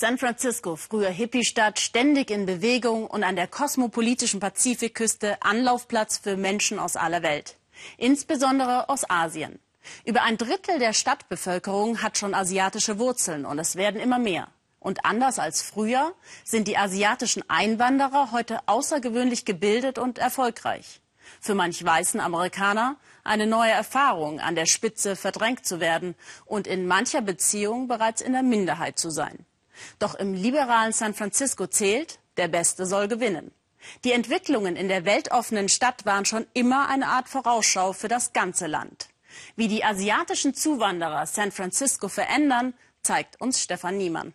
San 0.00 0.16
Francisco, 0.16 0.76
früher 0.76 1.10
Hippie-Stadt, 1.10 1.78
ständig 1.78 2.30
in 2.30 2.46
Bewegung 2.46 3.06
und 3.06 3.22
an 3.22 3.36
der 3.36 3.46
kosmopolitischen 3.46 4.40
Pazifikküste 4.40 5.36
Anlaufplatz 5.42 6.16
für 6.16 6.38
Menschen 6.38 6.78
aus 6.78 6.96
aller 6.96 7.22
Welt, 7.22 7.58
insbesondere 7.98 8.88
aus 8.88 9.04
Asien. 9.10 9.58
Über 10.06 10.22
ein 10.22 10.38
Drittel 10.38 10.78
der 10.78 10.94
Stadtbevölkerung 10.94 12.00
hat 12.00 12.16
schon 12.16 12.32
asiatische 12.32 12.98
Wurzeln 12.98 13.44
und 13.44 13.58
es 13.58 13.76
werden 13.76 14.00
immer 14.00 14.18
mehr. 14.18 14.48
Und 14.78 15.04
anders 15.04 15.38
als 15.38 15.60
früher 15.60 16.14
sind 16.44 16.66
die 16.66 16.78
asiatischen 16.78 17.44
Einwanderer 17.50 18.32
heute 18.32 18.60
außergewöhnlich 18.68 19.44
gebildet 19.44 19.98
und 19.98 20.16
erfolgreich. 20.16 21.02
Für 21.42 21.54
manch 21.54 21.84
weißen 21.84 22.20
Amerikaner 22.20 22.96
eine 23.22 23.46
neue 23.46 23.72
Erfahrung, 23.72 24.40
an 24.40 24.54
der 24.54 24.64
Spitze 24.64 25.14
verdrängt 25.14 25.66
zu 25.66 25.78
werden 25.78 26.14
und 26.46 26.66
in 26.66 26.86
mancher 26.86 27.20
Beziehung 27.20 27.86
bereits 27.86 28.22
in 28.22 28.32
der 28.32 28.42
Minderheit 28.42 28.98
zu 28.98 29.10
sein. 29.10 29.44
Doch 29.98 30.14
im 30.14 30.34
liberalen 30.34 30.92
San 30.92 31.14
Francisco 31.14 31.66
zählt, 31.66 32.18
der 32.36 32.48
Beste 32.48 32.86
soll 32.86 33.08
gewinnen. 33.08 33.52
Die 34.04 34.12
Entwicklungen 34.12 34.76
in 34.76 34.88
der 34.88 35.04
weltoffenen 35.04 35.68
Stadt 35.68 36.04
waren 36.04 36.24
schon 36.24 36.46
immer 36.52 36.88
eine 36.88 37.08
Art 37.08 37.28
Vorausschau 37.28 37.92
für 37.92 38.08
das 38.08 38.32
ganze 38.32 38.66
Land. 38.66 39.08
Wie 39.56 39.68
die 39.68 39.84
asiatischen 39.84 40.54
Zuwanderer 40.54 41.26
San 41.26 41.52
Francisco 41.52 42.08
verändern, 42.08 42.74
zeigt 43.02 43.40
uns 43.40 43.62
Stefan 43.62 43.96
Niemann. 43.96 44.34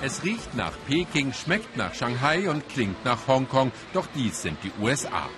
Es 0.00 0.22
riecht 0.22 0.54
nach 0.54 0.72
Peking, 0.86 1.32
schmeckt 1.32 1.76
nach 1.76 1.92
Shanghai 1.92 2.48
und 2.48 2.68
klingt 2.68 3.04
nach 3.04 3.26
Hongkong, 3.26 3.72
doch 3.92 4.06
dies 4.14 4.42
sind 4.42 4.56
die 4.62 4.70
USA. 4.80 5.28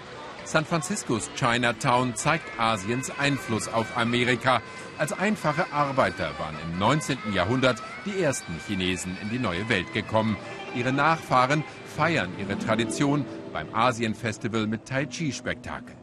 San 0.50 0.64
Franciscos 0.64 1.30
Chinatown 1.36 2.16
zeigt 2.16 2.58
Asiens 2.58 3.12
Einfluss 3.20 3.72
auf 3.72 3.96
Amerika. 3.96 4.60
Als 4.98 5.12
einfache 5.12 5.72
Arbeiter 5.72 6.30
waren 6.38 6.56
im 6.64 6.76
19. 6.76 7.18
Jahrhundert 7.32 7.80
die 8.04 8.20
ersten 8.20 8.54
Chinesen 8.66 9.16
in 9.22 9.30
die 9.30 9.38
neue 9.38 9.68
Welt 9.68 9.92
gekommen. 9.92 10.36
Ihre 10.74 10.92
Nachfahren 10.92 11.62
feiern 11.96 12.30
ihre 12.36 12.58
Tradition 12.58 13.24
beim 13.52 13.72
Asien-Festival 13.72 14.66
mit 14.66 14.86
Tai 14.86 15.06
Chi-Spektakel. 15.06 15.94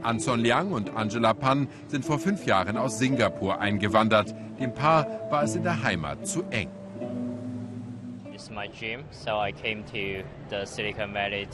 Anson 0.00 0.40
Liang 0.40 0.72
und 0.72 0.96
Angela 0.96 1.34
Pan 1.34 1.68
sind 1.88 2.06
vor 2.06 2.18
fünf 2.18 2.46
Jahren 2.46 2.78
aus 2.78 2.98
Singapur 2.98 3.60
eingewandert. 3.60 4.34
Dem 4.58 4.72
Paar 4.72 5.06
war 5.28 5.42
es 5.42 5.54
in 5.54 5.62
der 5.62 5.82
Heimat 5.82 6.26
zu 6.26 6.42
eng. 6.44 6.70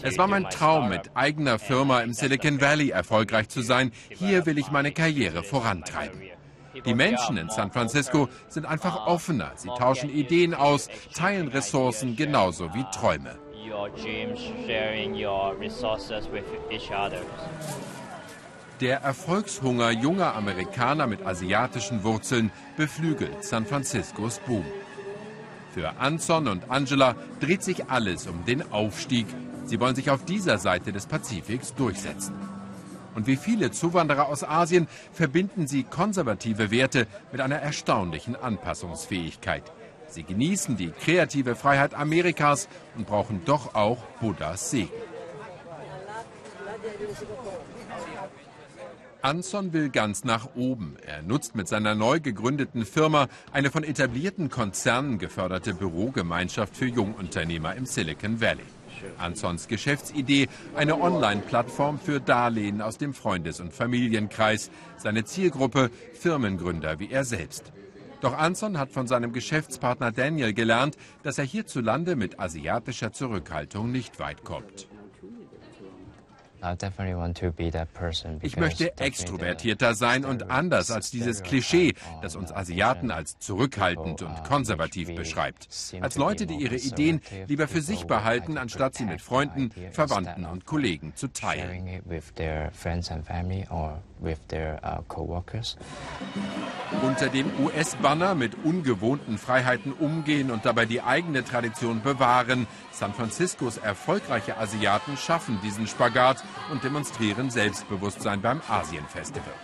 Es 0.02 0.18
war 0.18 0.26
mein 0.26 0.50
Traum, 0.50 0.88
mit 0.88 1.10
eigener 1.14 1.58
Firma 1.58 2.00
im 2.00 2.12
Silicon 2.12 2.60
Valley 2.60 2.90
erfolgreich 2.90 3.48
zu 3.48 3.62
sein. 3.62 3.92
Hier 4.10 4.46
will 4.46 4.58
ich 4.58 4.70
meine 4.70 4.92
Karriere 4.92 5.42
vorantreiben. 5.42 6.20
Die 6.86 6.94
Menschen 6.94 7.36
in 7.36 7.48
San 7.50 7.70
Francisco 7.70 8.28
sind 8.48 8.66
einfach 8.66 9.06
offener. 9.06 9.52
Sie 9.56 9.68
tauschen 9.68 10.10
Ideen 10.10 10.54
aus, 10.54 10.88
teilen 11.14 11.48
Ressourcen 11.48 12.16
genauso 12.16 12.72
wie 12.74 12.84
Träume. 12.92 13.38
Der 18.80 19.00
Erfolgshunger 19.02 19.90
junger 19.90 20.34
Amerikaner 20.34 21.06
mit 21.06 21.24
asiatischen 21.24 22.02
Wurzeln 22.02 22.50
beflügelt 22.76 23.44
San 23.44 23.66
Franciscos 23.66 24.40
Boom. 24.40 24.64
Für 25.72 25.98
Anson 25.98 26.48
und 26.48 26.70
Angela 26.70 27.16
dreht 27.40 27.62
sich 27.62 27.88
alles 27.88 28.26
um 28.26 28.44
den 28.44 28.72
Aufstieg. 28.72 29.26
Sie 29.64 29.80
wollen 29.80 29.94
sich 29.94 30.10
auf 30.10 30.24
dieser 30.24 30.58
Seite 30.58 30.92
des 30.92 31.06
Pazifiks 31.06 31.74
durchsetzen. 31.74 32.34
Und 33.14 33.26
wie 33.26 33.36
viele 33.36 33.70
Zuwanderer 33.70 34.26
aus 34.26 34.44
Asien 34.44 34.86
verbinden 35.12 35.66
sie 35.66 35.84
konservative 35.84 36.70
Werte 36.70 37.06
mit 37.30 37.40
einer 37.40 37.56
erstaunlichen 37.56 38.36
Anpassungsfähigkeit. 38.36 39.62
Sie 40.08 40.24
genießen 40.24 40.76
die 40.76 40.90
kreative 40.90 41.54
Freiheit 41.56 41.94
Amerikas 41.94 42.68
und 42.96 43.06
brauchen 43.06 43.42
doch 43.46 43.74
auch 43.74 43.98
Buddhas 44.20 44.70
Segen. 44.70 44.90
Anson 49.22 49.72
will 49.72 49.88
ganz 49.88 50.24
nach 50.24 50.56
oben. 50.56 50.96
Er 51.06 51.22
nutzt 51.22 51.54
mit 51.54 51.68
seiner 51.68 51.94
neu 51.94 52.18
gegründeten 52.18 52.84
Firma 52.84 53.28
eine 53.52 53.70
von 53.70 53.84
etablierten 53.84 54.50
Konzernen 54.50 55.18
geförderte 55.18 55.74
Bürogemeinschaft 55.74 56.76
für 56.76 56.86
Jungunternehmer 56.86 57.76
im 57.76 57.86
Silicon 57.86 58.40
Valley. 58.40 58.64
Ansons 59.18 59.68
Geschäftsidee, 59.68 60.48
eine 60.74 61.00
Online-Plattform 61.00 62.00
für 62.00 62.20
Darlehen 62.20 62.82
aus 62.82 62.98
dem 62.98 63.14
Freundes- 63.14 63.60
und 63.60 63.72
Familienkreis. 63.72 64.70
Seine 64.96 65.24
Zielgruppe 65.24 65.90
Firmengründer 66.14 66.98
wie 66.98 67.10
er 67.10 67.24
selbst. 67.24 67.72
Doch 68.20 68.36
Anson 68.36 68.76
hat 68.76 68.90
von 68.90 69.06
seinem 69.06 69.32
Geschäftspartner 69.32 70.10
Daniel 70.10 70.52
gelernt, 70.52 70.96
dass 71.22 71.38
er 71.38 71.44
hierzulande 71.44 72.16
mit 72.16 72.40
asiatischer 72.40 73.12
Zurückhaltung 73.12 73.92
nicht 73.92 74.18
weit 74.18 74.42
kommt. 74.44 74.88
Ich 78.40 78.56
möchte 78.56 78.96
extrovertierter 78.98 79.94
sein 79.94 80.24
und 80.24 80.50
anders 80.50 80.90
als 80.90 81.10
dieses 81.10 81.42
Klischee, 81.42 81.94
das 82.22 82.36
uns 82.36 82.52
Asiaten 82.52 83.10
als 83.10 83.38
zurückhaltend 83.38 84.22
und 84.22 84.44
konservativ 84.44 85.14
beschreibt. 85.14 85.68
Als 86.00 86.16
Leute, 86.16 86.46
die 86.46 86.54
ihre 86.54 86.76
Ideen 86.76 87.20
lieber 87.48 87.68
für 87.68 87.82
sich 87.82 88.06
behalten, 88.06 88.58
anstatt 88.58 88.94
sie 88.94 89.04
mit 89.04 89.20
Freunden, 89.20 89.70
Verwandten 89.90 90.44
und 90.44 90.64
Kollegen 90.64 91.14
zu 91.16 91.28
teilen. 91.32 92.02
Unter 97.02 97.28
dem 97.28 97.50
US-Banner 97.64 98.34
mit 98.34 98.54
ungewohnten 98.64 99.38
Freiheiten 99.38 99.92
umgehen 99.92 100.50
und 100.50 100.64
dabei 100.64 100.86
die 100.86 101.02
eigene 101.02 101.44
Tradition 101.44 102.02
bewahren. 102.02 102.66
San 102.92 103.14
Franciscos 103.14 103.78
erfolgreiche 103.78 104.56
Asiaten 104.58 105.16
schaffen 105.16 105.58
diesen 105.62 105.86
Spagat 105.86 106.44
und 106.70 106.84
demonstrieren 106.84 107.50
Selbstbewusstsein 107.50 108.40
beim 108.40 108.60
Asienfestival. 108.68 109.54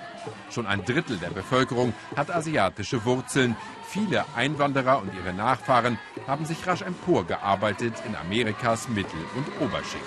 Schon 0.51 0.67
ein 0.67 0.85
Drittel 0.85 1.17
der 1.19 1.31
Bevölkerung 1.31 1.95
hat 2.17 2.31
asiatische 2.31 3.05
Wurzeln. 3.05 3.57
Viele 3.87 4.25
Einwanderer 4.37 5.01
und 5.01 5.15
ihre 5.15 5.33
Nachfahren 5.33 5.99
haben 6.27 6.45
sich 6.45 6.67
rasch 6.67 6.83
emporgearbeitet 6.83 7.95
in 8.07 8.15
Amerikas 8.17 8.89
Mittel- 8.89 9.25
und 9.37 9.47
Oberschicht. 9.65 10.05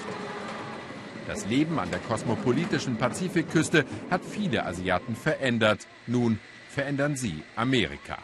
Das 1.28 1.46
Leben 1.46 1.80
an 1.80 1.90
der 1.92 2.00
kosmopolitischen 2.00 2.98
Pazifikküste 2.98 3.86
hat 4.10 4.22
viele 4.26 4.66
Asiaten 4.66 5.16
verändert. 5.16 5.88
Nun 6.08 6.40
verändern 6.70 7.16
sie 7.16 7.44
Amerika. 7.56 8.18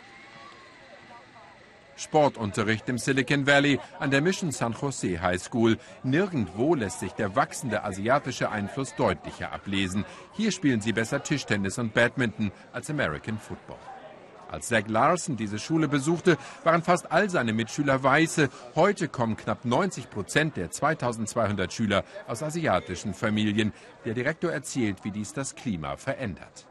Sportunterricht 1.98 2.88
im 2.90 2.98
Silicon 2.98 3.46
Valley 3.46 3.80
an 4.00 4.12
der 4.12 4.22
Mission 4.22 4.52
San 4.52 4.76
Jose 4.80 5.22
High 5.22 5.42
School. 5.42 5.78
Nirgendwo 6.04 6.76
lässt 6.76 7.00
sich 7.00 7.12
der 7.14 7.36
wachsende 7.36 7.84
asiatische 7.84 8.50
Einfluss 8.50 8.96
deutlicher 8.96 9.52
ablesen. 9.52 10.06
Hier 10.34 10.52
spielen 10.52 10.80
sie 10.80 10.94
besser 10.94 11.24
Tischtennis 11.24 11.78
und 11.80 11.94
Badminton 11.94 12.52
als 12.72 12.90
American 12.90 13.38
Football. 13.38 13.80
Als 14.50 14.70
Zach 14.70 14.88
Larson 14.88 15.36
diese 15.36 15.60
Schule 15.60 15.88
besuchte, 15.88 16.38
waren 16.64 16.82
fast 16.82 17.12
all 17.12 17.30
seine 17.30 17.52
Mitschüler 17.52 18.02
Weiße. 18.02 18.50
Heute 18.76 19.10
kommen 19.10 19.36
knapp 19.36 19.66
90 19.66 20.10
Prozent 20.10 20.56
der 20.56 20.72
2200 20.72 21.74
Schüler 21.74 22.04
aus 22.28 22.44
asiatischen 22.44 23.14
Familien. 23.14 23.74
Der 24.06 24.14
Direktor 24.14 24.52
erzählt, 24.52 25.04
wie 25.04 25.12
dies 25.12 25.34
das 25.34 25.56
Klima 25.56 25.98
verändert. 25.98 26.68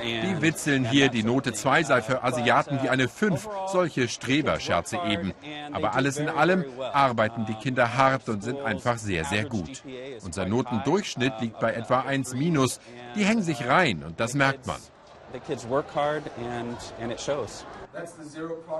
Die 0.00 0.40
witzeln 0.40 0.88
hier, 0.88 1.08
die 1.08 1.24
Note 1.24 1.52
2 1.52 1.82
sei 1.82 2.00
für 2.00 2.22
Asiaten 2.22 2.80
wie 2.82 2.88
eine 2.88 3.08
5. 3.08 3.48
Solche 3.66 4.06
Streberscherze 4.08 4.98
eben. 5.08 5.32
Aber 5.72 5.94
alles 5.94 6.16
in 6.18 6.28
allem 6.28 6.64
arbeiten 6.92 7.44
die 7.46 7.54
Kinder 7.54 7.96
hart 7.96 8.28
und 8.28 8.42
sind 8.42 8.60
einfach 8.60 8.98
sehr, 8.98 9.24
sehr 9.24 9.44
gut. 9.44 9.82
Unser 10.24 10.46
Notendurchschnitt 10.46 11.32
liegt 11.40 11.58
bei 11.58 11.72
etwa 11.72 12.02
1 12.02 12.34
minus. 12.34 12.78
Die 13.16 13.24
hängen 13.24 13.42
sich 13.42 13.66
rein 13.66 14.04
und 14.04 14.20
das 14.20 14.34
merkt 14.34 14.66
man. 14.66 14.76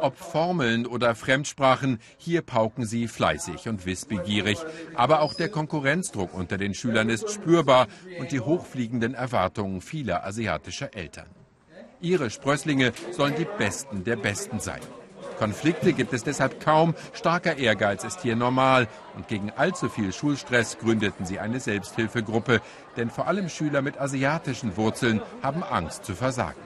Ob 0.00 0.16
Formeln 0.16 0.86
oder 0.86 1.14
Fremdsprachen, 1.14 1.98
hier 2.16 2.42
pauken 2.42 2.86
sie 2.86 3.08
fleißig 3.08 3.68
und 3.68 3.86
wissbegierig. 3.86 4.58
Aber 4.94 5.20
auch 5.20 5.34
der 5.34 5.48
Konkurrenzdruck 5.48 6.34
unter 6.34 6.58
den 6.58 6.74
Schülern 6.74 7.08
ist 7.08 7.30
spürbar 7.30 7.88
und 8.18 8.32
die 8.32 8.40
hochfliegenden 8.40 9.14
Erwartungen 9.14 9.80
vieler 9.80 10.24
asiatischer 10.24 10.94
Eltern. 10.94 11.28
Ihre 12.00 12.30
Sprösslinge 12.30 12.92
sollen 13.12 13.34
die 13.36 13.46
Besten 13.58 14.04
der 14.04 14.16
Besten 14.16 14.58
sein. 14.58 14.80
Konflikte 15.38 15.92
gibt 15.92 16.12
es 16.12 16.24
deshalb 16.24 16.60
kaum, 16.60 16.94
starker 17.12 17.56
Ehrgeiz 17.56 18.04
ist 18.04 18.22
hier 18.22 18.36
normal 18.36 18.88
und 19.16 19.28
gegen 19.28 19.50
allzu 19.50 19.88
viel 19.88 20.12
Schulstress 20.12 20.78
gründeten 20.78 21.26
sie 21.26 21.38
eine 21.38 21.60
Selbsthilfegruppe, 21.60 22.60
denn 22.96 23.10
vor 23.10 23.26
allem 23.26 23.48
Schüler 23.48 23.82
mit 23.82 24.00
asiatischen 24.00 24.76
Wurzeln 24.76 25.20
haben 25.42 25.62
Angst 25.62 26.04
zu 26.04 26.14
versagen. 26.14 26.60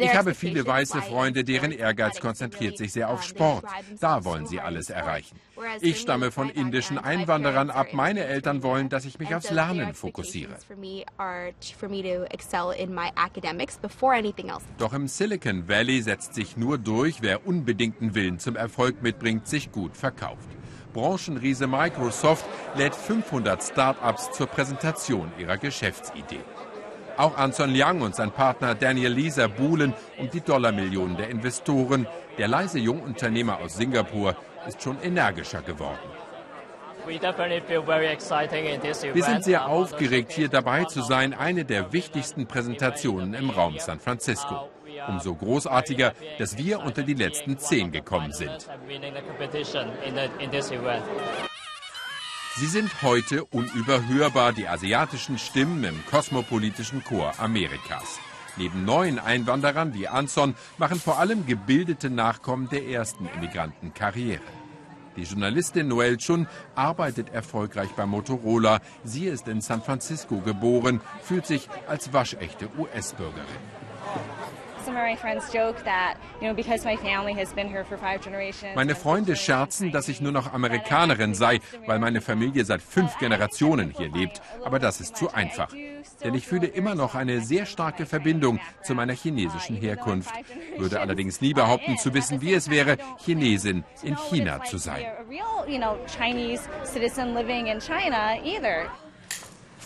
Ich 0.00 0.14
habe 0.14 0.34
viele 0.34 0.66
weiße 0.66 1.00
Freunde, 1.02 1.42
deren 1.44 1.72
Ehrgeiz 1.72 2.20
konzentriert 2.20 2.76
sich 2.76 2.92
sehr 2.92 3.08
auf 3.08 3.22
Sport. 3.22 3.64
Da 4.00 4.24
wollen 4.24 4.46
sie 4.46 4.60
alles 4.60 4.90
erreichen. 4.90 5.40
Ich 5.80 6.00
stamme 6.00 6.30
von 6.30 6.50
indischen 6.50 6.98
Einwanderern 6.98 7.70
ab. 7.70 7.88
Meine 7.92 8.24
Eltern 8.24 8.62
wollen, 8.62 8.88
dass 8.88 9.04
ich 9.04 9.18
mich 9.18 9.34
aufs 9.34 9.50
Lernen 9.50 9.94
fokussiere. 9.94 10.56
Doch 14.78 14.92
im 14.92 15.08
Silicon 15.08 15.68
Valley 15.68 16.02
setzt 16.02 16.34
sich 16.34 16.56
nur 16.56 16.78
durch, 16.78 17.22
wer 17.22 17.46
unbedingten 17.46 18.14
Willen 18.14 18.38
zum 18.38 18.56
Erfolg 18.56 19.02
mitbringt, 19.02 19.48
sich 19.48 19.72
gut 19.72 19.96
verkauft. 19.96 20.48
Branchenriese 20.92 21.66
Microsoft 21.66 22.44
lädt 22.76 22.94
500 22.94 23.62
Start-ups 23.62 24.32
zur 24.32 24.46
Präsentation 24.46 25.32
ihrer 25.38 25.56
Geschäftsidee. 25.56 26.40
Auch 27.16 27.36
Anson 27.36 27.70
Liang 27.70 28.00
und 28.00 28.14
sein 28.14 28.30
Partner 28.30 28.76
Daniel 28.76 29.12
Lisa 29.12 29.48
buhlen 29.48 29.92
um 30.18 30.30
die 30.30 30.40
Dollarmillionen 30.40 31.16
der 31.16 31.30
Investoren. 31.30 32.06
Der 32.38 32.46
leise 32.46 32.78
Jungunternehmer 32.78 33.58
aus 33.58 33.76
Singapur 33.76 34.36
ist 34.68 34.80
schon 34.80 35.02
energischer 35.02 35.62
geworden. 35.62 35.98
Wir 39.14 39.24
sind 39.24 39.44
sehr 39.44 39.66
aufgeregt, 39.66 40.32
hier 40.32 40.48
dabei 40.48 40.84
zu 40.84 41.02
sein, 41.02 41.34
eine 41.34 41.64
der 41.64 41.92
wichtigsten 41.92 42.46
Präsentationen 42.46 43.34
im 43.34 43.50
Raum 43.50 43.78
San 43.78 43.98
Francisco. 43.98 44.68
Umso 45.08 45.34
großartiger, 45.34 46.12
dass 46.38 46.58
wir 46.58 46.80
unter 46.80 47.02
die 47.02 47.14
letzten 47.14 47.58
zehn 47.58 47.90
gekommen 47.90 48.32
sind. 48.32 48.68
Sie 52.56 52.66
sind 52.66 53.02
heute 53.02 53.44
unüberhörbar 53.44 54.52
die 54.52 54.66
asiatischen 54.66 55.38
Stimmen 55.38 55.84
im 55.84 56.04
kosmopolitischen 56.06 57.04
Chor 57.04 57.32
Amerikas. 57.38 58.18
Neben 58.56 58.84
neuen 58.84 59.20
Einwanderern 59.20 59.94
wie 59.94 60.08
Anson 60.08 60.56
machen 60.76 60.98
vor 60.98 61.20
allem 61.20 61.46
gebildete 61.46 62.10
Nachkommen 62.10 62.68
der 62.68 62.88
ersten 62.88 63.28
Immigranten 63.36 63.94
Karriere. 63.94 64.42
Die 65.16 65.22
Journalistin 65.22 65.88
Noel 65.88 66.16
Chun 66.16 66.48
arbeitet 66.74 67.30
erfolgreich 67.30 67.90
bei 67.96 68.06
Motorola. 68.06 68.80
Sie 69.04 69.26
ist 69.26 69.46
in 69.46 69.60
San 69.60 69.82
Francisco 69.82 70.40
geboren, 70.40 71.00
fühlt 71.22 71.46
sich 71.46 71.68
als 71.86 72.12
waschechte 72.12 72.68
US-Bürgerin. 72.78 73.44
Meine 78.74 78.94
Freunde 78.94 79.36
scherzen, 79.36 79.92
dass 79.92 80.08
ich 80.08 80.20
nur 80.20 80.32
noch 80.32 80.52
Amerikanerin 80.52 81.34
sei, 81.34 81.60
weil 81.86 81.98
meine 81.98 82.20
Familie 82.20 82.64
seit 82.64 82.82
fünf 82.82 83.18
Generationen 83.18 83.94
hier 83.96 84.10
lebt. 84.10 84.40
Aber 84.64 84.78
das 84.78 85.00
ist 85.00 85.16
zu 85.16 85.32
einfach. 85.32 85.72
Denn 86.24 86.34
ich 86.34 86.46
fühle 86.46 86.66
immer 86.66 86.94
noch 86.94 87.14
eine 87.14 87.40
sehr 87.40 87.66
starke 87.66 88.06
Verbindung 88.06 88.60
zu 88.82 88.94
meiner 88.94 89.14
chinesischen 89.14 89.76
Herkunft. 89.76 90.32
Würde 90.76 91.00
allerdings 91.00 91.40
nie 91.40 91.54
behaupten 91.58 91.98
zu 91.98 92.14
wissen, 92.14 92.40
wie 92.40 92.54
es 92.54 92.70
wäre, 92.70 92.96
Chinesin 93.24 93.84
in 94.02 94.16
China 94.16 94.62
zu 94.64 94.78
sein. 94.78 95.04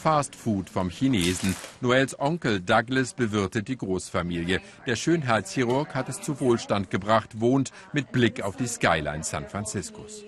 Fast 0.03 0.35
Food 0.35 0.69
vom 0.69 0.91
Chinesen. 0.91 1.55
Noels 1.81 2.19
Onkel 2.19 2.59
Douglas 2.59 3.15
bewirtet 3.15 3.69
die 3.69 3.77
Großfamilie. 3.77 4.61
Der 4.85 4.97
Schönheitschirurg 4.97 5.95
hat 5.95 6.09
es 6.09 6.21
zu 6.21 6.41
Wohlstand 6.41 6.91
gebracht, 6.91 7.41
wohnt 7.41 7.71
mit 7.93 8.11
Blick 8.11 8.43
auf 8.43 8.57
die 8.57 8.67
Skyline 8.67 9.23
San 9.23 9.49
Franciscos. 9.49 10.25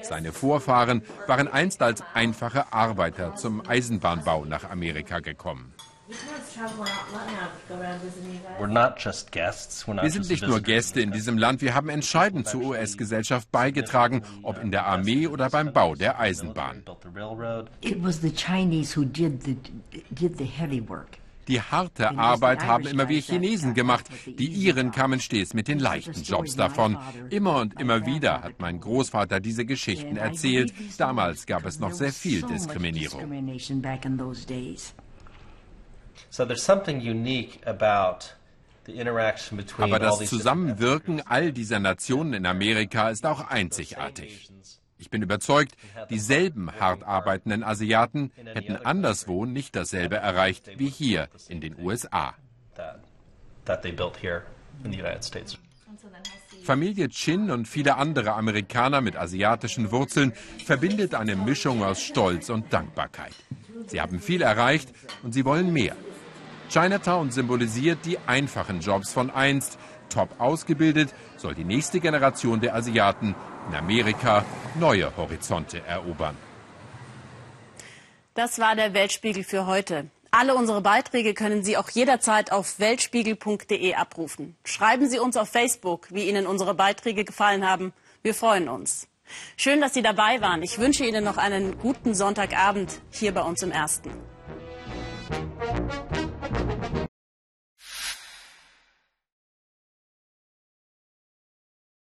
Seine 0.00 0.32
Vorfahren 0.32 1.02
waren 1.26 1.46
einst 1.46 1.82
als 1.82 2.02
einfache 2.14 2.72
Arbeiter 2.72 3.34
zum 3.34 3.60
Eisenbahnbau 3.68 4.46
nach 4.46 4.70
Amerika 4.70 5.20
gekommen. 5.20 5.74
Wir 10.02 10.10
sind 10.10 10.28
nicht 10.28 10.46
nur 10.46 10.60
Gäste 10.60 11.00
in 11.00 11.12
diesem 11.12 11.38
Land, 11.38 11.60
wir 11.60 11.74
haben 11.74 11.88
entscheidend 11.88 12.48
zur 12.48 12.62
US-Gesellschaft 12.62 13.50
beigetragen, 13.52 14.22
ob 14.42 14.62
in 14.62 14.70
der 14.70 14.86
Armee 14.86 15.26
oder 15.26 15.50
beim 15.50 15.72
Bau 15.72 15.94
der 15.94 16.18
Eisenbahn. 16.18 16.82
Die 21.48 21.60
harte 21.60 22.18
Arbeit 22.18 22.66
haben 22.66 22.86
immer 22.86 23.08
wir 23.08 23.20
Chinesen 23.20 23.74
gemacht. 23.74 24.06
Die 24.26 24.48
Iren 24.48 24.90
kamen 24.90 25.20
stets 25.20 25.54
mit 25.54 25.68
den 25.68 25.78
leichten 25.78 26.22
Jobs 26.22 26.56
davon. 26.56 26.98
Immer 27.30 27.60
und 27.60 27.80
immer 27.80 28.04
wieder 28.04 28.42
hat 28.42 28.54
mein 28.58 28.80
Großvater 28.80 29.38
diese 29.38 29.64
Geschichten 29.64 30.16
erzählt. 30.16 30.72
Damals 30.98 31.46
gab 31.46 31.64
es 31.66 31.78
noch 31.78 31.92
sehr 31.92 32.12
viel 32.12 32.42
Diskriminierung. 32.42 33.30
Aber 39.78 39.98
das 39.98 40.18
Zusammenwirken 40.26 41.22
all 41.26 41.52
dieser 41.52 41.80
Nationen 41.80 42.34
in 42.34 42.46
Amerika 42.46 43.10
ist 43.10 43.26
auch 43.26 43.48
einzigartig. 43.48 44.50
Ich 44.98 45.10
bin 45.10 45.22
überzeugt, 45.22 45.76
dieselben 46.08 46.72
hart 46.80 47.02
arbeitenden 47.04 47.62
Asiaten 47.62 48.32
hätten 48.54 48.76
anderswo 48.76 49.44
nicht 49.44 49.76
dasselbe 49.76 50.16
erreicht 50.16 50.78
wie 50.78 50.88
hier 50.88 51.28
in 51.48 51.60
den 51.60 51.78
USA. 51.78 52.34
Familie 56.64 57.08
Chin 57.08 57.50
und 57.50 57.68
viele 57.68 57.96
andere 57.96 58.32
Amerikaner 58.32 59.00
mit 59.00 59.16
asiatischen 59.16 59.92
Wurzeln 59.92 60.32
verbindet 60.64 61.14
eine 61.14 61.36
Mischung 61.36 61.82
aus 61.84 62.02
Stolz 62.02 62.50
und 62.50 62.72
Dankbarkeit. 62.72 63.34
Sie 63.86 64.00
haben 64.00 64.18
viel 64.20 64.42
erreicht 64.42 64.88
und 65.22 65.32
sie 65.32 65.44
wollen 65.44 65.72
mehr. 65.72 65.96
Chinatown 66.68 67.30
symbolisiert 67.30 67.98
die 68.04 68.18
einfachen 68.26 68.80
Jobs 68.80 69.12
von 69.12 69.30
einst. 69.30 69.78
Top 70.08 70.28
ausgebildet 70.38 71.12
soll 71.36 71.54
die 71.54 71.64
nächste 71.64 72.00
Generation 72.00 72.60
der 72.60 72.74
Asiaten 72.74 73.34
in 73.68 73.74
Amerika 73.74 74.44
neue 74.78 75.16
Horizonte 75.16 75.82
erobern. 75.84 76.36
Das 78.34 78.58
war 78.58 78.76
der 78.76 78.94
Weltspiegel 78.94 79.44
für 79.44 79.66
heute. 79.66 80.10
Alle 80.30 80.54
unsere 80.54 80.82
Beiträge 80.82 81.32
können 81.32 81.64
Sie 81.64 81.78
auch 81.78 81.88
jederzeit 81.88 82.52
auf 82.52 82.78
weltspiegel.de 82.78 83.94
abrufen. 83.94 84.56
Schreiben 84.64 85.08
Sie 85.08 85.18
uns 85.18 85.36
auf 85.36 85.48
Facebook, 85.48 86.08
wie 86.10 86.28
Ihnen 86.28 86.46
unsere 86.46 86.74
Beiträge 86.74 87.24
gefallen 87.24 87.66
haben. 87.66 87.94
Wir 88.22 88.34
freuen 88.34 88.68
uns. 88.68 89.08
Schön, 89.56 89.80
dass 89.80 89.94
Sie 89.94 90.02
dabei 90.02 90.40
waren. 90.40 90.62
Ich 90.62 90.78
wünsche 90.78 91.04
Ihnen 91.04 91.24
noch 91.24 91.38
einen 91.38 91.78
guten 91.78 92.14
Sonntagabend 92.14 93.00
hier 93.10 93.32
bei 93.32 93.42
uns 93.42 93.62
im 93.62 93.70
Ersten. 93.70 94.10